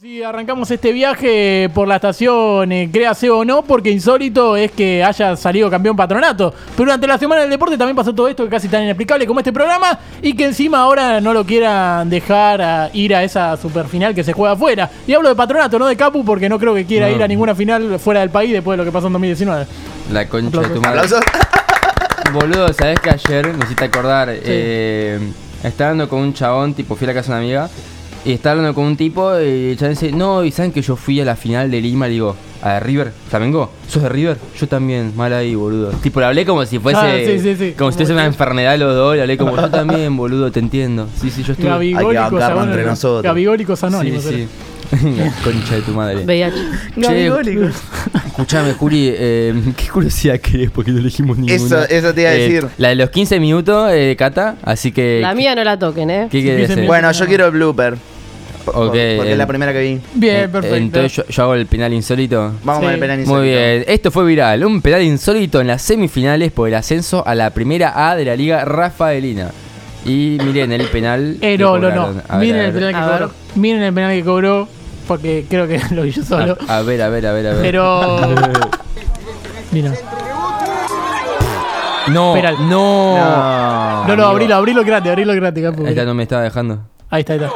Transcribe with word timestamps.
Si 0.00 0.22
arrancamos 0.22 0.70
este 0.70 0.92
viaje 0.92 1.68
por 1.74 1.88
la 1.88 1.96
estación, 1.96 2.70
eh, 2.70 2.88
créase 2.92 3.28
o 3.30 3.44
no, 3.44 3.62
porque 3.62 3.90
insólito 3.90 4.56
es 4.56 4.70
que 4.70 5.02
haya 5.02 5.34
salido 5.34 5.68
campeón 5.68 5.96
patronato. 5.96 6.54
Pero 6.76 6.84
durante 6.84 7.08
la 7.08 7.18
semana 7.18 7.40
del 7.40 7.50
deporte 7.50 7.76
también 7.76 7.96
pasó 7.96 8.14
todo 8.14 8.28
esto 8.28 8.44
que 8.44 8.48
casi 8.50 8.68
tan 8.68 8.84
inexplicable 8.84 9.26
como 9.26 9.40
este 9.40 9.52
programa 9.52 9.98
y 10.22 10.34
que 10.34 10.44
encima 10.44 10.78
ahora 10.82 11.20
no 11.20 11.32
lo 11.32 11.44
quieran 11.44 12.08
dejar 12.08 12.62
a 12.62 12.90
ir 12.92 13.12
a 13.12 13.24
esa 13.24 13.56
superfinal 13.56 14.14
que 14.14 14.22
se 14.22 14.32
juega 14.32 14.52
afuera. 14.52 14.88
Y 15.04 15.14
hablo 15.14 15.30
de 15.30 15.34
patronato, 15.34 15.80
no 15.80 15.86
de 15.88 15.96
Capu, 15.96 16.24
porque 16.24 16.48
no 16.48 16.60
creo 16.60 16.76
que 16.76 16.84
quiera 16.84 17.08
No. 17.08 17.16
ir 17.16 17.22
a 17.24 17.26
ninguna 17.26 17.56
final 17.56 17.98
fuera 17.98 18.20
del 18.20 18.30
país 18.30 18.52
después 18.52 18.74
de 18.78 18.84
lo 18.84 18.88
que 18.88 18.92
pasó 18.92 19.08
en 19.08 19.14
2019. 19.14 19.66
La 20.12 20.28
concha 20.28 20.60
de 20.60 20.68
tu 20.68 20.80
madre. 20.80 21.00
¿Aplausos? 21.00 21.20
Boludo, 22.32 22.72
¿sabés 22.72 23.00
que 23.00 23.10
ayer 23.10 23.52
me 23.52 23.64
hiciste 23.64 23.86
acordar? 23.86 24.28
Eh, 24.30 25.18
estaba 25.64 25.90
hablando 25.90 26.08
con 26.08 26.20
un 26.20 26.34
chabón, 26.34 26.72
tipo, 26.74 26.94
fui 26.94 27.04
a 27.06 27.08
la 27.08 27.14
casa 27.14 27.32
de 27.32 27.38
una 27.38 27.44
amiga. 27.44 27.70
Y 28.28 28.32
estaba 28.32 28.52
hablando 28.56 28.74
con 28.74 28.84
un 28.84 28.94
tipo 28.96 29.40
y 29.40 29.74
chabón 29.76 29.94
dice, 29.94 30.12
no, 30.12 30.44
y 30.44 30.50
saben 30.50 30.70
que 30.70 30.82
yo 30.82 30.96
fui 30.96 31.18
a 31.18 31.24
la 31.24 31.34
final 31.34 31.70
de 31.70 31.80
Lima, 31.80 32.06
le 32.06 32.12
digo, 32.12 32.36
¿a 32.60 32.78
River? 32.78 33.10
¿Flamengo? 33.30 33.70
¿Sos 33.88 34.02
de 34.02 34.10
River? 34.10 34.36
Yo 34.60 34.66
también, 34.68 35.14
mal 35.16 35.32
ahí, 35.32 35.54
boludo. 35.54 35.92
Tipo, 36.02 36.20
le 36.20 36.26
hablé 36.26 36.44
como 36.44 36.66
si 36.66 36.78
fuese. 36.78 36.98
Ah, 37.00 37.16
sí, 37.24 37.38
sí, 37.40 37.56
sí. 37.56 37.72
Como 37.78 37.90
si 37.90 37.96
fuese 37.96 38.12
una 38.12 38.26
enfermedad 38.26 38.76
los 38.78 38.94
dos, 38.94 39.16
le 39.16 39.22
hablé 39.22 39.38
como, 39.38 39.56
yo 39.56 39.70
también, 39.70 40.14
boludo, 40.14 40.52
te 40.52 40.60
entiendo. 40.60 41.08
Sí, 41.18 41.30
sí, 41.30 41.42
yo 41.42 41.52
estoy. 41.54 41.68
Gabigólicos 41.70 42.42
entre 42.64 42.84
nosotros. 42.84 43.22
Gabigólicos 43.22 43.78
Sí, 43.80 43.86
anónimos. 43.86 44.22
sí. 44.24 44.46
Concha 45.44 45.76
de 45.76 45.80
tu 45.82 45.92
madre. 45.92 46.24
VIH. 46.24 46.56
Escuchame, 48.26 48.72
Juli, 48.74 49.10
eh, 49.10 49.54
¿qué 49.76 49.88
curiosidad 49.88 50.38
querés? 50.38 50.70
Porque 50.70 50.90
no 50.90 50.98
elegimos 50.98 51.38
ninguna. 51.38 51.54
Eso- 51.54 51.88
eso 51.88 52.12
te 52.14 52.20
iba 52.22 52.30
a 52.30 52.34
Eh, 52.34 52.38
decir. 52.40 52.66
La 52.76 52.88
de 52.88 52.94
los 52.96 53.08
15 53.08 53.40
minutos, 53.40 53.90
eh, 53.92 54.14
Cata, 54.18 54.56
así 54.62 54.92
que... 54.92 55.20
La 55.22 55.34
mía 55.34 55.54
no 55.54 55.64
la 55.64 55.78
toquen, 55.78 56.10
¿eh? 56.10 56.28
¿Qué 56.30 56.42
querés 56.42 56.86
Bueno, 56.86 57.10
yo 57.12 57.26
quiero 57.26 57.46
el 57.46 57.52
blooper. 57.52 57.96
Porque 58.72 59.32
es 59.32 59.38
la 59.38 59.46
primera 59.46 59.72
que 59.72 59.80
vi. 59.80 60.00
Bien, 60.14 60.50
perfecto. 60.50 60.76
Entonces 60.76 61.12
yo, 61.12 61.24
yo 61.28 61.42
hago 61.42 61.54
el 61.54 61.66
penal 61.66 61.92
insólito. 61.92 62.52
Vamos 62.64 62.80
Sí. 62.80 62.84
con 62.86 62.94
el 62.94 63.00
penal 63.00 63.16
Muy 63.18 63.22
insólito. 63.24 63.42
bien, 63.58 63.84
esto 63.88 64.10
fue 64.10 64.24
viral, 64.24 64.64
un 64.64 64.80
penal 64.82 65.02
insólito 65.02 65.60
en 65.60 65.66
las 65.68 65.82
semifinales 65.82 66.52
por 66.52 66.68
el 66.68 66.74
ascenso 66.74 67.22
a 67.26 67.34
la 67.34 67.50
primera 67.50 68.08
A 68.10 68.16
de 68.16 68.24
la 68.24 68.36
Liga 68.36 68.64
Rafaelina. 68.64 69.50
Y 70.04 70.38
miren 70.44 70.72
el 70.72 70.86
penal. 70.86 71.36
Eh, 71.40 71.58
no, 71.58 71.76
no, 71.78 71.90
no. 71.90 72.14
ver, 72.14 72.22
Miren 72.38 72.60
el 72.62 72.72
penal 72.72 72.94
que 72.94 73.00
cobró. 73.10 73.30
Miren 73.56 73.82
el 73.82 73.92
penal 73.92 74.12
que 74.12 74.24
cobró, 74.24 74.68
porque 75.06 75.44
creo 75.48 75.66
que 75.68 75.80
lo 75.94 76.02
vi 76.02 76.12
yo 76.12 76.22
solo. 76.22 76.56
A, 76.68 76.78
a 76.78 76.82
ver, 76.82 77.02
a 77.02 77.08
ver, 77.08 77.26
a 77.26 77.32
ver, 77.32 77.46
a 77.48 77.50
ver. 77.54 77.62
Pero. 77.62 78.20
Mira. 79.72 79.92
No, 82.08 82.32
Penal. 82.32 82.56
no. 82.60 83.18
No. 83.18 84.06
No, 84.06 84.16
no, 84.16 84.26
abrilo, 84.28 84.54
abrilo 84.54 84.82
gratis, 84.82 85.10
abrilo 85.10 85.34
gratis, 85.34 85.62
capo. 85.64 85.86
Esta 85.86 86.04
no 86.06 86.14
me 86.14 86.22
estaba 86.22 86.40
dejando. 86.42 86.78
Ahí 87.10 87.20
está, 87.20 87.34
ahí 87.34 87.40
está. 87.40 87.50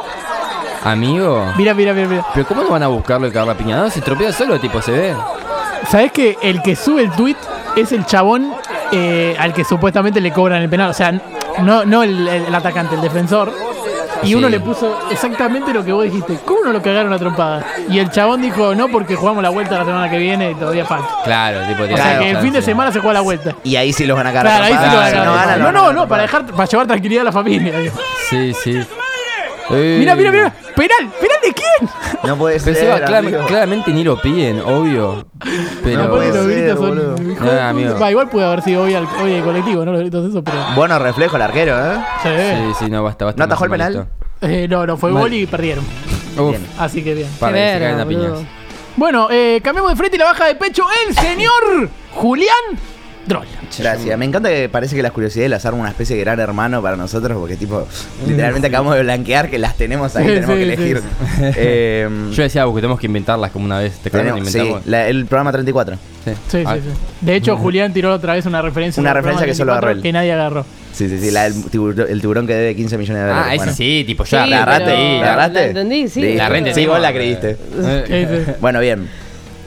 Amigo. 0.83 1.51
Mira, 1.57 1.73
mira, 1.73 1.93
mira, 1.93 2.07
mira. 2.07 2.25
Pero 2.33 2.45
¿cómo 2.47 2.63
no 2.63 2.69
van 2.69 2.83
a 2.83 2.87
buscarlo 2.87 3.27
y 3.27 3.31
cagar 3.31 3.47
la 3.47 3.55
piña? 3.55 3.77
No, 3.77 3.89
se 3.89 4.01
tropea 4.01 4.31
solo, 4.33 4.59
tipo, 4.59 4.81
se 4.81 4.91
ve. 4.91 5.15
¿Sabés 5.89 6.11
que 6.11 6.37
el 6.41 6.61
que 6.61 6.75
sube 6.75 7.01
el 7.03 7.11
tweet 7.11 7.35
es 7.75 7.91
el 7.91 8.05
chabón 8.05 8.53
eh, 8.91 9.35
al 9.39 9.53
que 9.53 9.63
supuestamente 9.63 10.19
le 10.21 10.31
cobran 10.31 10.61
el 10.61 10.69
penal? 10.69 10.89
O 10.89 10.93
sea, 10.93 11.11
no, 11.61 11.85
no 11.85 12.03
el, 12.03 12.27
el- 12.27 12.45
el 12.45 12.55
atacante, 12.55 12.95
el 12.95 13.01
defensor. 13.01 13.53
Y 14.23 14.27
Sí. 14.27 14.35
uno 14.35 14.47
le 14.47 14.61
puso 14.61 14.99
exactamente 15.11 15.73
lo 15.73 15.83
que 15.83 15.91
vos 15.91 16.05
dijiste. 16.05 16.39
¿Cómo 16.45 16.61
no 16.63 16.71
lo 16.71 16.81
cagaron 16.81 17.11
a 17.11 17.17
trompada? 17.19 17.65
Y 17.89 17.99
el 17.99 18.09
chabón 18.09 18.41
dijo, 18.41 18.73
no, 18.73 18.87
porque 18.87 19.15
jugamos 19.15 19.43
la 19.43 19.49
vuelta 19.49 19.77
la 19.79 19.83
semana 19.83 20.09
que 20.09 20.17
viene 20.17 20.51
y 20.51 20.55
todavía 20.55 20.85
falta. 20.85 21.09
Claro, 21.25 21.59
tipo, 21.67 21.83
O 21.83 21.87
sea 21.87 21.95
Claro, 21.97 22.19
que 22.21 22.29
el 22.31 22.37
fin 22.37 22.53
de 22.53 22.61
semana 22.61 22.91
se 22.93 22.99
juega 22.99 23.15
la 23.15 23.21
vuelta. 23.21 23.53
Y 23.65 23.75
ahí 23.75 23.91
sí 23.91 24.05
los 24.05 24.15
van 24.15 24.27
a 24.27 24.31
cargar. 24.31 24.57
Claro, 24.59 24.63
ahí 24.65 24.71
sí 24.89 24.91
lo 24.91 24.97
van 25.01 25.07
a 25.39 25.45
ganar. 25.45 25.59
no 25.59 25.71
No, 25.73 25.85
los 25.87 25.95
no, 25.95 26.07
para 26.07 26.21
dejar, 26.21 26.45
para 26.45 26.65
llevar 26.65 26.87
tranquilidad 26.87 27.21
a 27.21 27.25
la 27.25 27.31
familia. 27.33 27.77
digo. 27.79 27.93
Sí, 28.29 28.53
sí. 28.53 28.81
Mira, 29.69 30.15
mira, 30.15 30.31
mira. 30.31 30.53
Penal, 30.83 31.13
penal 31.19 31.37
de 31.41 31.53
quién? 31.53 31.89
No 32.23 32.35
puede 32.37 32.59
Pero 32.59 32.75
ser, 32.75 32.85
Seba, 32.85 32.99
clar- 33.05 33.19
amigo. 33.25 33.45
claramente 33.47 33.91
ni 33.91 34.03
lo 34.03 34.19
piden, 34.19 34.59
obvio. 34.61 35.25
Pero. 35.83 36.03
No 36.03 36.09
puede 36.09 36.27
los 36.33 36.45
ser, 36.45 36.47
gritos 36.61 36.79
son- 36.79 36.89
boludo. 36.89 37.31
hijo 37.31 37.45
de 37.45 37.59
Ah, 37.61 37.69
amigo. 37.69 37.91
puta. 37.93 37.99
Va, 38.03 38.11
igual 38.11 38.29
puede 38.29 38.45
haber 38.47 38.61
sido 38.63 38.83
hoy, 38.83 38.93
al, 38.93 39.07
hoy 39.21 39.33
el 39.33 39.43
colectivo, 39.43 39.85
¿no? 39.85 39.91
Los 39.93 40.01
gritos 40.01 40.29
esos, 40.29 40.43
pero. 40.43 40.57
Bueno 40.75 40.99
reflejo 40.99 41.35
el 41.37 41.41
arquero, 41.41 41.75
¿eh? 41.79 41.97
Sí. 42.21 42.29
Sí, 42.29 42.85
sí, 42.85 42.91
no, 42.91 43.01
basta, 43.03 43.23
basta. 43.25 43.37
¿No 43.39 43.45
atajó 43.45 43.63
el 43.63 43.69
más 43.69 43.77
penal? 43.79 44.07
Eh, 44.41 44.67
no, 44.69 44.85
no, 44.85 44.97
fue 44.97 45.11
Mal. 45.11 45.21
gol 45.23 45.33
y 45.33 45.45
perdieron. 45.45 45.85
Uf, 46.37 46.49
Bien. 46.49 46.67
Así 46.77 47.01
que 47.01 47.13
bien. 47.13 47.29
para 47.39 47.53
que 47.53 47.59
se 47.59 47.63
verga, 47.65 47.79
caigan 47.85 47.99
a 48.01 48.03
boludo. 48.03 48.35
piñas. 48.35 48.49
Bueno, 48.97 49.27
eh, 49.31 49.61
cambiamos 49.63 49.91
de 49.91 49.95
frente 49.95 50.17
y 50.17 50.19
la 50.19 50.25
baja 50.25 50.45
de 50.47 50.55
pecho 50.55 50.83
el 51.07 51.15
señor 51.15 51.89
Julián 52.13 52.53
Droll. 53.25 53.45
Gracias. 53.79 54.17
Me 54.17 54.25
encanta 54.25 54.49
que 54.49 54.67
parece 54.69 54.95
que 54.95 55.01
las 55.01 55.11
curiosidades 55.13 55.49
las 55.49 55.65
arma 55.65 55.79
una 55.79 55.89
especie 55.89 56.15
de 56.17 56.23
gran 56.23 56.39
hermano 56.39 56.81
para 56.81 56.97
nosotros, 56.97 57.37
porque 57.39 57.55
tipo, 57.55 57.87
literalmente 58.27 58.67
acabamos 58.67 58.95
de 58.95 59.03
blanquear 59.03 59.49
que 59.49 59.57
las 59.57 59.77
tenemos 59.77 60.15
ahí, 60.15 60.25
tenemos 60.25 60.49
sí, 60.49 60.55
que 60.57 60.63
elegir. 60.63 60.97
sí. 60.99 61.43
Eh, 61.55 62.09
Yo 62.33 62.43
decía, 62.43 62.65
porque 62.65 62.81
tenemos 62.81 62.99
que 62.99 63.05
inventarlas 63.07 63.51
como 63.51 63.65
una 63.65 63.79
vez. 63.79 63.93
¿Te 63.99 64.09
acuerdas? 64.09 64.33
tenemos- 64.51 64.51
sí, 64.83 64.89
la- 64.89 65.07
el 65.07 65.25
programa 65.25 65.51
34. 65.53 65.95
Sí. 66.25 66.31
Sí, 66.49 66.63
Ah, 66.65 66.75
sí, 66.75 66.81
sí. 66.83 66.97
De 67.25 67.35
hecho, 67.35 67.55
Julián 67.57 67.93
tiró 67.93 68.13
otra 68.13 68.33
vez 68.33 68.45
una 68.45 68.61
referencia. 68.61 68.99
Una 69.01 69.09
del 69.13 69.23
referencia 69.23 69.45
programa 69.45 69.51
que 69.51 69.55
solo 69.55 69.71
24 69.73 69.87
agarró 69.87 69.97
él. 69.97 70.03
Que 70.03 70.11
nadie 70.11 70.33
agarró. 70.33 70.65
Sí, 70.93 71.09
sí, 71.09 71.19
sí, 71.19 71.31
la 71.31 71.43
del 71.49 71.63
tiburón, 71.65 72.05
el 72.09 72.21
tiburón 72.21 72.45
que 72.47 72.53
debe 72.53 72.75
15 72.75 72.97
millones 72.97 73.23
de 73.23 73.27
dólares. 73.29 73.45
Ah, 73.49 73.55
ese 73.55 73.57
Bueno. 73.57 73.73
sí, 73.73 74.03
tipo 74.05 74.23
ya. 74.25 74.43
Sí, 74.43 74.49
¿La 74.49 74.57
agarraste? 74.63 74.85
pero- 74.85 74.97
¿La 75.19 75.23
agarraste? 75.33 75.59
La 75.59 75.65
entendí, 75.67 76.07
sí. 76.07 76.21
Listo. 76.21 76.37
La 76.37 76.49
renta, 76.49 76.73
Sí, 76.73 76.81
sí. 76.81 76.87
vos 76.87 76.99
la 76.99 77.13
creíste. 77.13 77.57
Eh, 77.81 78.27
Sí, 78.45 78.45
sí. 78.45 78.51
Bueno, 78.61 78.79
bien. 78.79 79.09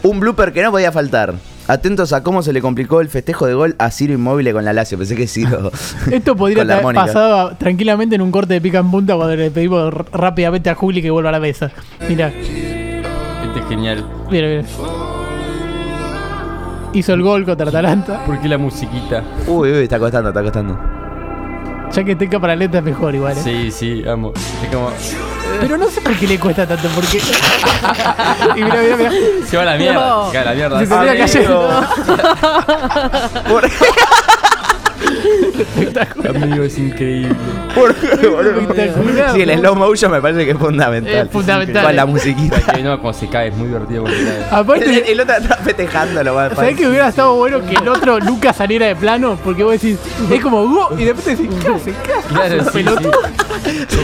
Un 0.03 0.21
blooper 0.21 0.53
que 0.53 0.63
no 0.63 0.71
podía 0.71 0.93
faltar. 0.93 1.35
Atentos 1.69 2.13
a 2.13 2.23
cómo 2.23 2.43
se 2.43 2.53
le 2.53 2.61
complicó 2.63 3.01
el 3.01 3.09
festejo 3.09 3.47
de 3.47 3.55
gol 3.55 3.75
a 3.79 3.91
Ciro 3.91 4.13
Inmóvil 4.15 4.53
con 4.53 4.65
la 4.65 4.73
Lazio. 4.73 4.97
Pensé 4.99 5.17
que 5.17 5.27
Ciro. 5.27 5.73
Esto 6.13 6.37
podría 6.37 6.63
haber 6.63 6.77
armónica. 6.77 7.07
pasado 7.07 7.57
tranquilamente 7.59 8.15
en 8.15 8.23
un 8.23 8.31
corte 8.31 8.55
de 8.55 8.61
pica 8.61 8.79
en 8.79 8.91
punta 8.91 9.17
cuando 9.17 9.35
le 9.35 9.51
pedimos 9.51 9.93
rápidamente 10.13 10.71
a 10.71 10.75
Juli 10.77 11.03
que 11.03 11.11
vuelva 11.11 11.31
a 11.31 11.33
la 11.33 11.41
mesa. 11.41 11.73
Mira, 12.09 12.29
Este 12.29 13.59
es 13.61 13.69
genial. 13.69 14.07
mira, 14.31 14.47
mira. 14.49 14.63
Hizo 16.93 17.13
el 17.15 17.23
gol 17.23 17.45
contra 17.45 17.69
Atalanta. 17.69 18.25
¿Por 18.25 18.41
qué 18.41 18.49
la 18.49 18.59
musiquita? 18.59 19.23
Uy, 19.47 19.71
uy, 19.73 19.83
está 19.83 19.99
costando, 19.99 20.29
está 20.31 20.43
costando. 20.43 20.79
Ya 21.93 22.05
que 22.05 22.15
tenga 22.17 22.39
para 22.41 22.55
letra 22.57 22.79
es 22.79 22.85
mejor 22.85 23.15
igual. 23.15 23.37
¿eh? 23.37 23.41
Sí, 23.43 23.71
sí, 23.71 24.09
amo. 24.09 24.33
Es 24.63 24.69
como. 24.75 24.91
Pero 25.61 25.77
no 25.79 25.89
sé 25.91 26.01
por 26.01 26.15
qué 26.17 26.27
le 26.27 26.39
cuesta 26.39 26.67
tanto, 26.67 26.89
porque. 26.95 27.19
y 27.19 28.63
mira, 28.65 28.81
mira, 28.83 28.97
mira. 28.97 29.11
Se 29.47 29.57
va 29.57 29.63
a 29.63 29.67
la 29.67 29.77
mierda. 29.77 29.95
No. 29.95 30.31
Se 30.31 30.37
va 30.37 30.43
a 30.43 30.45
la 30.47 30.55
mierda. 30.55 30.81
Se 30.81 30.87
termina 30.87 31.17
cayendo. 31.17 31.71
Por- 33.49 33.71
Amigo, 36.29 36.65
es 36.65 36.79
increíble. 36.79 37.35
por-. 37.75 37.91
Espectacular. 37.93 39.35
Sí, 39.35 39.43
el 39.43 39.59
slow 39.59 39.75
motion 39.75 40.11
me 40.13 40.21
parece 40.21 40.45
que 40.45 40.51
es 40.53 40.59
fundamental. 40.59 41.27
Es 41.27 41.31
fundamental. 41.31 41.85
Con 41.87 41.97
la 41.97 42.07
musiquita. 42.07 42.61
Que 42.75 42.83
no, 42.83 43.01
cuando 43.01 43.19
se 43.19 43.29
cae, 43.29 43.49
es 43.49 43.55
muy 43.57 43.69
divertido 43.69 44.05
cae. 44.05 44.15
El, 44.15 44.45
Aparte, 44.51 45.13
el 45.13 45.21
otro 45.21 45.37
está 45.37 45.57
festejándolo. 45.57 46.35
va, 46.35 46.55
¿sabés 46.55 46.77
que 46.77 46.87
hubiera 46.87 47.09
estado 47.09 47.35
bueno 47.37 47.65
que 47.65 47.75
el 47.75 47.89
otro 47.89 48.19
Lucas 48.21 48.57
saliera 48.57 48.87
de 48.87 48.97
plano? 48.97 49.39
Porque 49.45 49.63
vos 49.65 49.73
decís, 49.73 49.99
es 50.31 50.41
como 50.43 50.67
go, 50.67 50.89
y 50.99 51.05
de 51.05 51.13
repente 51.13 51.37
decís, 51.37 51.51
¿qué 51.63 51.69
hace? 51.75 51.93
¿Qué 52.05 52.13
hace? 52.13 52.29
Claro, 52.29 52.65
sí, 52.73 52.85
sí. 53.89 54.01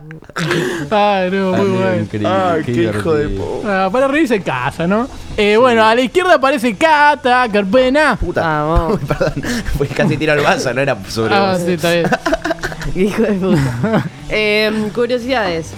Ah, 0.90 1.26
no, 1.30 1.52
muy 1.52 1.66
bueno. 1.68 1.96
increíble. 2.02 2.28
Ay, 2.28 2.62
qué 2.64 2.72
hijo 2.72 3.14
de 3.14 3.28
po. 3.28 3.62
Ah, 3.66 3.88
para 3.92 4.08
reírse 4.08 4.36
en 4.36 4.42
casa, 4.42 4.86
¿no? 4.86 5.08
Eh, 5.36 5.56
bueno, 5.56 5.84
a 5.84 5.94
la 5.94 6.00
izquierda 6.00 6.34
aparece 6.34 6.74
Cata, 6.76 7.46
Carpena. 7.52 8.16
Puta. 8.16 8.40
Vamos. 8.42 8.94
Uy, 9.00 9.06
perdón. 9.08 9.42
Fue 9.78 9.86
casi 9.88 10.16
tiro 10.16 10.32
al 10.32 10.40
vaso, 10.40 10.72
no 10.74 10.80
era 10.80 10.96
sobre 11.08 11.34
Ah, 11.34 11.52
vos. 11.52 11.62
sí, 11.64 11.72
está 11.72 11.92
bien. 11.92 12.06
Hijo 12.94 13.22
de 13.22 13.32
puta. 13.34 14.04
Eh, 14.30 14.88
curiosidades. 14.94 15.72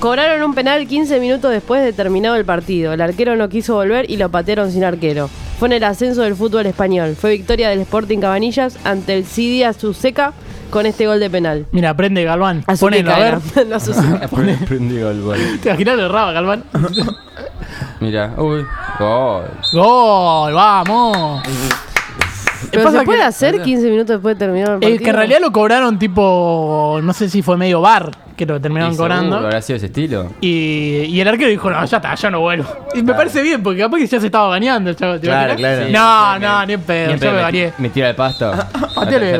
Cobraron 0.00 0.42
un 0.42 0.54
penal 0.54 0.86
15 0.86 1.18
minutos 1.18 1.50
después 1.50 1.82
de 1.82 1.92
terminado 1.92 2.36
el 2.36 2.44
partido. 2.44 2.92
El 2.92 3.00
arquero 3.00 3.34
no 3.36 3.48
quiso 3.48 3.74
volver 3.74 4.08
y 4.10 4.16
lo 4.16 4.28
patearon 4.28 4.70
sin 4.70 4.84
arquero. 4.84 5.28
Fue 5.58 5.66
en 5.68 5.72
el 5.72 5.84
ascenso 5.84 6.22
del 6.22 6.36
fútbol 6.36 6.66
español. 6.66 7.16
Fue 7.20 7.32
victoria 7.32 7.70
del 7.70 7.80
Sporting 7.80 8.18
Cabanillas 8.20 8.76
ante 8.84 9.14
el 9.16 9.24
Cidia 9.24 9.72
Suseca 9.72 10.32
con 10.70 10.86
este 10.86 11.06
gol 11.06 11.20
de 11.20 11.30
penal. 11.30 11.66
Mira, 11.72 11.94
prende 11.94 12.24
Galván. 12.24 12.64
Azuqueca 12.66 12.78
Ponelo, 13.04 13.14
a 13.14 13.18
ver. 13.18 13.38
No, 13.66 15.04
gol, 15.04 15.22
gol. 15.22 15.38
¿Te 15.62 15.68
imaginas 15.70 15.96
lo 15.96 16.06
erraba, 16.06 16.32
Galván? 16.32 16.64
Mira, 18.00 18.34
uy, 18.36 18.64
gol. 18.98 19.44
¡Gol! 19.72 20.54
¡Vamos! 20.54 21.42
Pero 22.70 22.84
Pasa 22.84 22.98
se 23.00 23.04
puede 23.04 23.18
que- 23.20 23.24
hacer 23.24 23.62
15 23.62 23.88
minutos 23.90 24.08
después 24.16 24.36
de 24.36 24.38
terminar 24.44 24.68
el 24.68 24.74
partido. 24.74 24.94
Eh, 24.94 24.98
que 24.98 25.10
en 25.10 25.16
realidad 25.16 25.38
lo 25.40 25.52
cobraron 25.52 25.98
tipo, 25.98 26.98
no 27.02 27.12
sé 27.12 27.28
si 27.28 27.40
fue 27.40 27.56
medio 27.56 27.80
bar, 27.80 28.10
que 28.36 28.44
lo 28.46 28.60
terminaron 28.60 28.92
Y 28.92 28.96
seguro, 28.96 29.14
cobrando. 29.14 29.36
¿Habrá 29.38 29.62
sido 29.62 29.76
ese 29.78 29.86
estilo? 29.86 30.30
Y, 30.40 31.04
y 31.08 31.20
el 31.20 31.28
arquero 31.28 31.48
dijo, 31.50 31.70
no, 31.70 31.84
ya 31.84 31.96
está, 31.96 32.14
ya 32.14 32.30
no 32.30 32.40
vuelvo. 32.40 32.66
Y 32.94 33.02
me 33.02 33.14
parece 33.14 33.42
bien, 33.42 33.62
porque 33.62 33.80
capaz 33.80 33.98
que 33.98 34.06
ya 34.06 34.20
se 34.20 34.26
estaba 34.26 34.48
bañando 34.48 34.90
el 34.90 34.96
chavo. 34.96 35.14
¿te 35.14 35.20
Claro, 35.28 35.54
claro. 35.56 35.86
No, 35.90 36.38
no, 36.38 36.66
ni 36.66 36.72
en 36.74 36.80
pedo, 36.82 37.14
ya 37.14 37.26
me 37.30 37.36
me, 37.36 37.42
bañé. 37.42 37.72
me 37.78 37.88
tira 37.90 38.10
el 38.10 38.16
pasto. 38.16 38.52
Pateale 38.94 39.38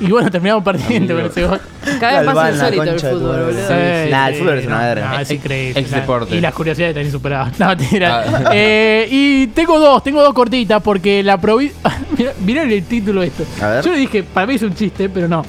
Y 0.00 0.06
bueno, 0.10 0.30
terminamos 0.30 0.64
perdiendo 0.64 1.14
con 1.14 1.26
ese 1.26 1.44
gol. 1.46 1.60
Cada 1.98 2.20
vez 2.22 2.34
más 2.34 2.54
insólito 2.54 2.82
el 2.82 3.00
fútbol, 3.00 3.44
boludo. 3.44 3.68
Sí, 3.68 4.10
Nah, 4.10 4.28
el 4.28 4.34
fútbol 4.36 4.58
es 4.58 4.66
una 4.66 4.78
verga. 4.80 5.10
no, 5.10 5.18
es 5.20 5.30
increíble. 5.30 5.80
Ex 5.80 5.90
deporte. 5.90 6.36
Y 6.36 6.40
las 6.40 6.54
curiosidades 6.54 6.90
están 6.92 7.06
insuperadas. 7.06 7.52
No, 7.60 7.68
mentira. 7.68 8.24
Ah. 8.26 8.50
Eh, 8.52 9.06
y 9.10 9.46
tengo 9.48 9.78
dos, 9.78 10.02
tengo 10.02 10.22
dos 10.22 10.32
cortitas 10.34 10.82
porque 10.82 11.22
la 11.22 11.38
provincia. 11.38 11.78
Mirá 12.44 12.62
el 12.62 12.82
título 12.84 13.22
esto. 13.22 13.44
A 13.62 13.68
ver. 13.68 13.84
Yo 13.84 13.92
le 13.92 13.98
dije, 13.98 14.22
para 14.22 14.46
mí 14.46 14.54
es 14.54 14.62
un 14.62 14.74
chiste, 14.74 15.08
pero 15.08 15.28
no. 15.28 15.44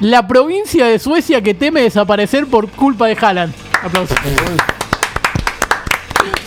La 0.00 0.26
provincia 0.26 0.86
de 0.86 0.98
Suecia 0.98 1.40
que 1.40 1.54
teme 1.54 1.80
desaparecer 1.82 2.46
por 2.46 2.68
culpa 2.68 3.06
de 3.06 3.16
Haaland. 3.20 3.54
Aplausos. 3.82 4.16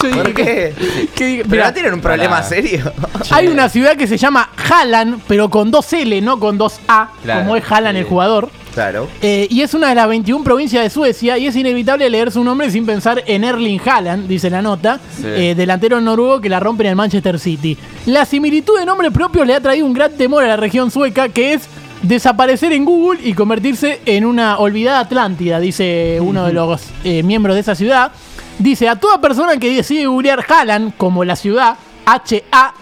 Yo 0.09 0.15
¿Por 0.23 0.27
dije 0.27 0.43
qué? 0.43 0.73
que- 0.77 1.07
que 1.15 1.25
diga- 1.27 1.43
¿Pero 1.43 1.49
mirá, 1.51 1.67
no 1.67 1.73
tienen 1.73 1.93
un 1.93 2.01
problema 2.01 2.43
serio? 2.43 2.91
hay 3.31 3.47
una 3.47 3.69
ciudad 3.69 3.95
que 3.95 4.07
se 4.07 4.17
llama 4.17 4.49
Halland, 4.69 5.21
pero 5.27 5.49
con 5.49 5.71
dos 5.71 5.91
L, 5.93 6.21
no 6.21 6.39
con 6.39 6.57
dos 6.57 6.79
A, 6.87 7.09
Claro, 7.23 7.41
como 7.41 7.55
es 7.55 7.63
Halland 7.69 7.95
sí. 7.95 7.99
el 7.99 8.05
jugador. 8.05 8.49
Claro. 8.73 9.07
Eh, 9.23 9.47
y 9.49 9.61
es 9.61 9.73
una 9.73 9.89
de 9.89 9.95
las 9.95 10.07
21 10.07 10.43
provincias 10.43 10.83
de 10.83 10.91
Suecia 10.91 11.35
y 11.39 11.47
es 11.47 11.55
inevitable 11.55 12.07
leer 12.11 12.31
su 12.31 12.43
nombre 12.43 12.69
sin 12.69 12.85
pensar 12.85 13.23
en 13.25 13.43
Erling 13.43 13.81
Haaland, 13.83 14.27
dice 14.27 14.51
la 14.51 14.61
nota, 14.61 14.99
Sí. 15.19 15.23
eh, 15.25 15.55
delantero 15.57 15.99
noruego 15.99 16.39
que 16.41 16.47
la 16.49 16.59
rompe 16.59 16.83
en 16.83 16.89
el 16.91 16.95
Manchester 16.95 17.39
City. 17.39 17.75
La 18.05 18.23
similitud 18.25 18.77
de 18.77 18.85
nombre 18.85 19.09
propio 19.09 19.43
le 19.45 19.55
ha 19.55 19.61
traído 19.61 19.87
un 19.87 19.93
gran 19.93 20.11
temor 20.15 20.43
a 20.43 20.47
la 20.47 20.57
región 20.57 20.91
sueca 20.91 21.27
que 21.29 21.53
es 21.53 21.63
desaparecer 22.03 22.71
en 22.71 22.85
Google 22.85 23.19
y 23.23 23.33
convertirse 23.33 23.99
en 24.05 24.23
una 24.25 24.59
olvidada 24.59 24.99
Atlántida, 24.99 25.59
dice 25.59 26.19
uno 26.21 26.45
de 26.45 26.53
los 26.53 26.79
eh, 27.03 27.23
miembros 27.23 27.55
de 27.55 27.61
esa 27.61 27.73
ciudad. 27.73 28.11
Dice, 28.59 28.89
a 28.89 28.95
toda 28.95 29.21
persona 29.21 29.57
que 29.57 29.73
decide 29.73 30.07
googlear 30.07 30.43
Haaland 30.47 30.93
como 30.97 31.23
la 31.23 31.35
ciudad, 31.35 31.75
H-A-L-L-A-N-D, 32.05 32.75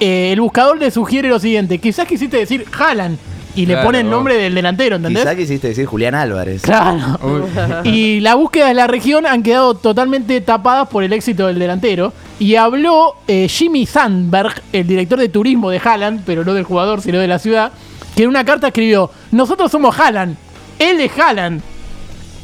eh, 0.00 0.32
el 0.32 0.40
buscador 0.40 0.78
le 0.78 0.90
sugiere 0.90 1.28
lo 1.28 1.38
siguiente, 1.38 1.78
quizás 1.78 2.06
quisiste 2.08 2.38
decir 2.38 2.64
Haaland 2.78 3.18
y 3.54 3.66
le 3.66 3.76
pone 3.78 4.00
el 4.00 4.08
nombre 4.08 4.36
del 4.36 4.54
delantero, 4.54 4.96
¿entendés? 4.96 5.22
Quizá 5.22 5.36
quisiste 5.36 5.68
decir 5.68 5.86
Julián 5.86 6.14
Álvarez. 6.14 6.62
Claro. 6.62 7.18
Uy. 7.22 7.42
Y 7.84 8.20
la 8.20 8.34
búsqueda 8.34 8.68
de 8.68 8.74
la 8.74 8.86
región 8.86 9.26
han 9.26 9.42
quedado 9.42 9.74
totalmente 9.74 10.40
tapadas 10.40 10.88
por 10.88 11.04
el 11.04 11.12
éxito 11.12 11.46
del 11.46 11.58
delantero. 11.58 12.12
Y 12.38 12.56
habló 12.56 13.16
eh, 13.28 13.48
Jimmy 13.48 13.84
Sandberg, 13.86 14.62
el 14.72 14.86
director 14.86 15.18
de 15.18 15.28
turismo 15.28 15.70
de 15.70 15.78
Haaland, 15.78 16.22
pero 16.24 16.44
no 16.44 16.54
del 16.54 16.64
jugador, 16.64 17.02
sino 17.02 17.18
de 17.18 17.28
la 17.28 17.38
ciudad, 17.38 17.72
que 18.16 18.22
en 18.22 18.30
una 18.30 18.44
carta 18.44 18.68
escribió, 18.68 19.10
nosotros 19.30 19.70
somos 19.70 19.98
Haaland, 19.98 20.36
él 20.78 21.00
es 21.00 21.18
Haaland. 21.18 21.62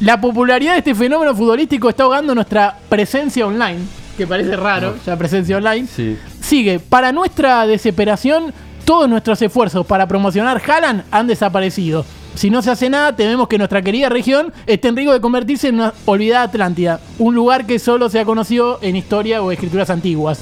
La 0.01 0.21
popularidad 0.21 0.73
de 0.73 0.77
este 0.79 0.95
fenómeno 0.95 1.35
futbolístico 1.35 1.89
está 1.89 2.03
ahogando 2.03 2.33
nuestra 2.33 2.77
presencia 2.87 3.45
online, 3.45 3.79
que 4.17 4.25
parece 4.25 4.55
raro, 4.55 4.95
ya 5.05 5.17
presencia 5.17 5.57
online. 5.57 5.87
Sí. 5.87 6.17
Sigue, 6.39 6.79
para 6.79 7.11
nuestra 7.11 7.67
desesperación, 7.67 8.53
todos 8.85 9.09
nuestros 9.09 9.41
esfuerzos 9.41 9.85
para 9.85 10.07
promocionar 10.07 10.61
Haaland 10.65 11.03
han 11.11 11.27
desaparecido. 11.27 12.05
Si 12.33 12.49
no 12.49 12.61
se 12.61 12.71
hace 12.71 12.89
nada, 12.89 13.13
tememos 13.13 13.49
que 13.49 13.57
nuestra 13.57 13.81
querida 13.81 14.07
región 14.07 14.53
esté 14.67 14.87
en 14.87 14.95
riesgo 14.95 15.11
de 15.11 15.19
convertirse 15.19 15.67
en 15.67 15.75
una 15.75 15.93
olvidada 16.05 16.43
Atlántida, 16.43 17.01
un 17.17 17.35
lugar 17.35 17.65
que 17.65 17.77
solo 17.77 18.07
se 18.07 18.21
ha 18.21 18.25
conocido 18.25 18.79
en 18.81 18.95
historia 18.95 19.41
o 19.41 19.51
escrituras 19.51 19.89
antiguas. 19.89 20.41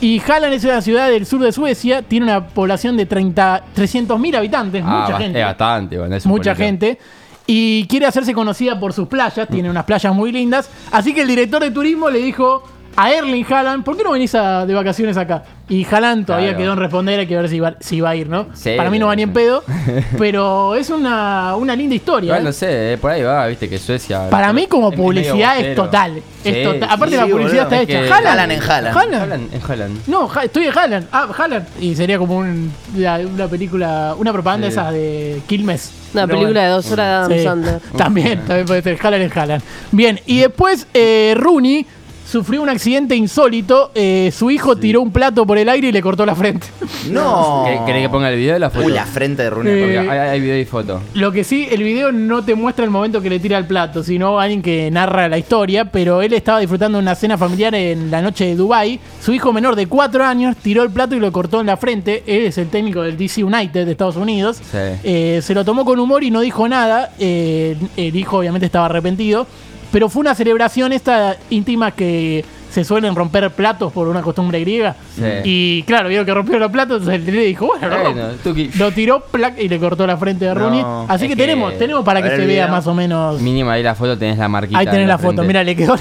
Y 0.00 0.20
Halland 0.20 0.54
es 0.54 0.64
una 0.64 0.80
ciudad 0.82 1.08
del 1.08 1.26
sur 1.26 1.42
de 1.42 1.50
Suecia, 1.50 2.02
tiene 2.02 2.26
una 2.26 2.46
población 2.46 2.96
de 2.96 3.06
30 3.06 3.64
300.000 3.74 4.36
habitantes, 4.36 4.84
Ah, 4.86 5.06
mucha 5.06 5.18
gente 5.18 5.42
bastante, 5.42 5.98
bueno, 5.98 6.14
es 6.14 6.24
un 6.24 6.30
mucha 6.30 6.54
gente. 6.54 6.98
Y 7.46 7.86
quiere 7.88 8.06
hacerse 8.06 8.32
conocida 8.32 8.80
por 8.80 8.92
sus 8.92 9.06
playas, 9.08 9.48
tiene 9.48 9.68
unas 9.68 9.84
playas 9.84 10.14
muy 10.14 10.32
lindas. 10.32 10.70
Así 10.90 11.12
que 11.12 11.22
el 11.22 11.28
director 11.28 11.62
de 11.62 11.70
turismo 11.70 12.08
le 12.08 12.20
dijo 12.20 12.62
a 12.96 13.12
Erling 13.12 13.44
Haaland, 13.48 13.84
¿por 13.84 13.96
qué 13.96 14.04
no 14.04 14.12
venís 14.12 14.34
a- 14.34 14.66
de 14.66 14.74
vacaciones 14.74 15.16
acá? 15.16 15.42
Y 15.68 15.86
Haaland 15.90 16.26
todavía 16.26 16.48
Claro. 16.50 16.62
quedó 16.62 16.72
en 16.74 16.78
responder, 16.78 17.20
hay 17.20 17.26
que 17.26 17.36
ver 17.36 17.48
si 17.48 17.58
va, 17.58 17.74
si 17.80 18.00
va 18.00 18.10
a 18.10 18.16
ir, 18.16 18.28
¿no? 18.28 18.48
Sí, 18.52 18.74
Para 18.76 18.90
mí 18.90 18.98
no 18.98 19.06
va 19.06 19.16
ni 19.16 19.22
en 19.22 19.32
pedo, 19.32 19.64
pero 20.18 20.74
es 20.74 20.90
una, 20.90 21.56
una 21.56 21.74
linda 21.74 21.94
historia. 21.94 22.26
Igual 22.28 22.42
¿eh? 22.42 22.44
no 22.44 22.52
sé, 22.52 22.92
eh, 22.92 22.98
por 22.98 23.10
ahí 23.10 23.22
va, 23.22 23.46
viste 23.46 23.68
que 23.68 23.78
Suecia. 23.78 24.28
Para 24.28 24.52
mí 24.52 24.66
como 24.66 24.90
es 24.90 24.96
publicidad 24.96 25.58
es 25.58 25.74
total. 25.74 26.22
Es 26.44 26.62
total. 26.64 26.88
Aparte 26.90 27.14
sí, 27.14 27.20
la 27.20 27.26
publicidad 27.26 27.64
boludo. 27.64 27.76
está 27.76 27.76
Es 27.76 27.82
hecha. 27.88 28.00
que- 28.02 28.12
Haaland. 28.12 28.26
Haaland 28.26 28.52
en 28.52 28.60
Haaland. 28.62 28.96
Haaland. 28.96 29.14
Haaland, 29.22 29.54
en 29.54 29.62
Haaland. 29.70 29.98
No, 30.06 30.30
estoy 30.42 30.66
en 30.66 30.78
Haaland. 30.78 31.06
Ah, 31.10 31.28
Haaland. 31.36 31.66
Y 31.80 31.94
sería 31.96 32.18
como 32.18 32.36
un, 32.36 32.70
la- 32.96 33.18
una 33.20 33.48
película, 33.48 34.14
una 34.18 34.32
propaganda 34.34 34.66
Sí. 34.66 34.72
esa 34.74 34.92
de 34.92 35.40
Quilmes. 35.46 35.92
Una 36.12 36.26
Pero 36.26 36.38
película 36.40 36.60
bueno. 36.60 36.68
de 36.68 36.74
dos 36.76 36.92
horas 36.92 37.28
de 37.28 37.34
Adam 37.34 37.44
Sandler. 37.64 37.80
También, 37.96 38.38
también 38.44 38.66
puede 38.66 38.82
ser 38.82 38.98
Haaland 39.02 39.22
en 39.32 39.38
Haaland. 39.38 39.62
Bien, 39.92 40.20
y 40.26 40.40
después 40.40 40.86
eh, 40.92 41.34
Rooney 41.38 41.86
sufrió 42.26 42.62
un 42.62 42.68
accidente 42.68 43.14
insólito. 43.16 43.90
Eh, 43.94 44.32
su 44.34 44.50
hijo 44.50 44.76
tiró 44.76 45.00
un 45.02 45.10
plato 45.12 45.46
por 45.46 45.58
el 45.58 45.68
aire 45.68 45.88
y 45.88 45.92
le 45.92 46.02
cortó 46.02 46.24
la 46.26 46.34
frente. 46.34 46.66
No. 47.10 47.64
¿Qué- 47.66 47.80
¿Querés 47.86 48.02
que 48.02 48.08
ponga 48.08 48.30
el 48.30 48.36
video 48.36 48.54
de 48.54 48.60
la 48.60 48.70
foto? 48.70 48.86
Uy, 48.86 48.92
la 48.92 49.04
frente 49.06 49.42
de 49.42 49.50
Rooney. 49.50 49.72
Eh, 49.72 49.80
Porque 49.82 49.98
hay, 49.98 50.18
hay 50.30 50.40
video 50.40 50.58
y 50.58 50.64
foto. 50.64 51.00
Lo 51.14 51.30
que 51.32 51.44
sí, 51.44 51.68
el 51.70 51.82
video 51.82 52.12
no 52.12 52.42
te 52.44 52.54
muestra 52.54 52.84
el 52.84 52.90
momento 52.90 53.20
que 53.20 53.30
le 53.30 53.38
tira 53.40 53.58
el 53.58 53.66
plato, 53.66 54.02
sino 54.02 54.40
alguien 54.40 54.62
que 54.62 54.90
narra 54.90 55.28
la 55.28 55.38
historia, 55.38 55.84
pero 55.86 56.22
él 56.22 56.32
estaba 56.32 56.60
disfrutando 56.60 56.98
de 56.98 57.02
una 57.02 57.14
cena 57.14 57.36
familiar 57.38 57.74
en 57.74 58.10
la 58.10 58.22
noche 58.22 58.46
de 58.46 58.56
Dubai. 58.56 58.98
Su 59.20 59.32
hijo 59.32 59.52
menor 59.52 59.76
de 59.76 59.86
4 59.86 60.24
años 60.24 60.56
tiró 60.56 60.82
el 60.82 60.90
plato 60.90 61.14
y 61.14 61.20
lo 61.20 61.30
cortó 61.32 61.60
en 61.60 61.66
la 61.66 61.76
frente. 61.76 62.22
Él 62.26 62.44
es 62.46 62.58
el 62.58 62.68
técnico 62.68 63.02
del 63.02 63.16
DC 63.16 63.44
United 63.44 63.84
de 63.86 63.92
Estados 63.92 64.16
Unidos. 64.16 64.56
Sí. 64.70 64.78
Eh, 65.04 65.40
se 65.42 65.54
lo 65.54 65.64
tomó 65.64 65.84
con 65.84 65.98
humor 66.00 66.24
y 66.24 66.30
no 66.30 66.40
dijo 66.40 66.66
nada. 66.68 67.10
Eh, 67.18 67.76
el 67.96 68.16
hijo 68.16 68.38
obviamente 68.38 68.66
estaba 68.66 68.86
arrepentido. 68.86 69.46
Pero 69.94 70.08
fue 70.08 70.22
una 70.22 70.34
celebración 70.34 70.92
esta 70.92 71.36
íntima 71.50 71.92
que 71.92 72.44
se 72.68 72.82
suelen 72.82 73.14
romper 73.14 73.48
platos 73.52 73.92
por 73.92 74.08
una 74.08 74.22
costumbre 74.22 74.58
griega. 74.58 74.96
Sí. 75.14 75.22
Y 75.44 75.82
claro, 75.84 76.08
vio 76.08 76.24
que 76.24 76.34
rompió 76.34 76.58
los 76.58 76.72
platos, 76.72 76.98
entonces 77.02 77.28
el 77.28 77.32
le 77.32 77.44
dijo, 77.44 77.66
bueno, 77.78 78.30
Tuki, 78.42 78.70
Lo 78.76 78.90
tiró 78.90 79.20
plac, 79.20 79.56
y 79.60 79.68
le 79.68 79.78
cortó 79.78 80.04
la 80.04 80.16
frente 80.16 80.46
de 80.46 80.54
No, 80.54 80.60
Rooney. 80.60 80.84
Así 81.06 81.28
que, 81.28 81.36
que- 81.36 81.42
tenemos, 81.42 81.78
tenemos 81.78 82.04
para 82.04 82.18
A 82.18 82.22
que 82.24 82.30
se 82.30 82.44
vea 82.44 82.66
más 82.66 82.84
o 82.88 82.92
menos. 82.94 83.40
mínimo 83.40 83.70
ahí 83.70 83.84
la 83.84 83.94
foto 83.94 84.18
tenés 84.18 84.36
la 84.36 84.48
marquita. 84.48 84.76
Ahí 84.80 84.86
tenés 84.86 85.02
en 85.02 85.08
la 85.08 85.18
foto. 85.18 85.44
Mira, 85.44 85.62
le 85.62 85.76
quedó 85.76 85.94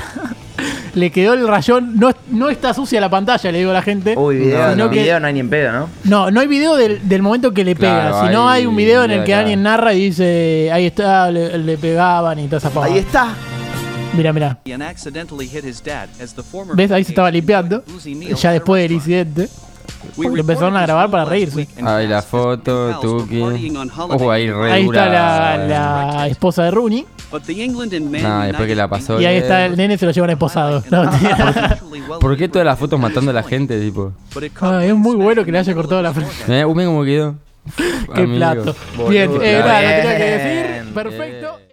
le 0.96 1.12
quedó 1.12 1.34
el 1.36 1.48
rayón. 1.48 2.00
No, 2.00 2.10
no 2.32 2.50
está 2.50 2.74
sucia 2.74 3.00
la 3.00 3.10
pantalla, 3.12 3.52
le 3.52 3.60
digo 3.60 3.70
a 3.70 3.76
la 3.76 3.82
gente. 3.84 4.16
Uy, 4.18 4.38
video, 4.38 4.72
Sino 4.72 4.86
no, 4.86 4.90
que- 4.90 5.04
video 5.04 5.20
no 5.20 5.28
hay 5.28 5.34
ni 5.34 5.40
en 5.42 5.50
pedo, 5.52 5.72
¿no? 5.72 5.90
No, 6.06 6.32
no 6.32 6.40
hay 6.40 6.48
video 6.48 6.76
del, 6.76 7.08
del 7.08 7.22
momento 7.22 7.52
que 7.54 7.64
le 7.64 7.76
pega, 7.76 8.10
Claro, 8.10 8.28
sino 8.28 8.50
hay 8.50 8.62
hay 8.62 8.66
un 8.66 8.76
video 8.76 9.04
en 9.04 9.12
el 9.12 9.20
que 9.20 9.26
claro. 9.26 9.42
alguien 9.42 9.62
narra 9.62 9.94
y 9.94 10.06
dice, 10.06 10.72
ahí 10.74 10.88
está, 10.88 11.30
le, 11.30 11.56
le 11.60 11.78
pegaban 11.78 12.40
y 12.40 12.48
toda 12.48 12.58
esa. 12.68 12.84
Ahí 12.84 12.98
está. 12.98 13.36
Mira, 14.16 14.32
mira. 14.32 14.60
¿Ves? 16.76 16.92
Ahí 16.92 17.04
se 17.04 17.12
estaba 17.12 17.32
limpiando. 17.32 17.84
Ya 18.42 18.52
después 18.52 18.82
del 18.82 18.92
incidente. 18.92 19.50
Lo 20.18 20.38
empezaron 20.40 20.76
a 20.78 20.82
grabar 20.82 21.10
para 21.10 21.26
reírse. 21.26 21.68
Ahí 21.84 22.08
la 22.08 22.22
foto, 22.22 23.00
Tuki. 23.00 23.42
Ojo, 23.42 24.32
ahí 24.32 24.50
re 24.50 24.72
Ahí 24.72 24.86
está 24.86 25.08
la, 25.08 25.58
la 25.58 26.28
esposa 26.28 26.64
de 26.64 26.72
Rooney. 26.72 27.06
Ah, 28.24 28.46
después 28.46 28.68
que 28.68 28.76
la 28.76 28.88
pasó. 28.88 29.20
Y 29.20 29.26
ahí 29.26 29.36
bien. 29.36 29.44
está 29.44 29.66
el 29.66 29.76
nene, 29.76 29.98
se 29.98 30.06
lo 30.06 30.12
llevan 30.12 30.30
esposado. 30.30 30.84
No. 30.92 31.10
¿Por 32.20 32.38
qué 32.38 32.48
todas 32.48 32.66
las 32.66 32.78
fotos 32.78 33.00
matando 33.00 33.32
a 33.32 33.34
la 33.34 33.44
gente, 33.44 33.80
tipo? 33.80 34.14
Ah, 34.62 34.86
es 34.86 34.96
muy 34.96 35.16
bueno 35.16 35.44
que 35.44 35.52
le 35.52 35.60
haya 35.60 35.74
cortado 35.74 36.02
la 36.02 36.14
frente. 36.14 36.34
Eh, 36.48 36.64
cómo 36.64 37.04
quedó. 37.04 37.36
Qué 38.14 38.22
Amigo. 38.22 38.38
plato. 38.38 38.76
Bien, 39.10 39.32
eh, 39.42 39.60
nada, 39.60 39.82
lo 39.82 39.88
tenía 39.88 40.18
que 40.18 40.24
decir. 40.24 40.94
Perfecto. 40.94 41.60